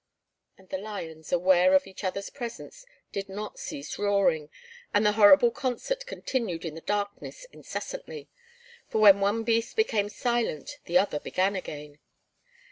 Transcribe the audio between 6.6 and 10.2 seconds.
in the darkness incessantly, for when one beast became